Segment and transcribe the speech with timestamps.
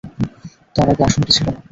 [0.75, 1.59] তার আগে আসনটি ছিল না।